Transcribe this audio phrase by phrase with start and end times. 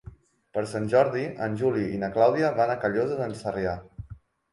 [0.57, 3.75] Per Sant Jordi en Juli i na Clàudia van a Callosa d'en Sarrià.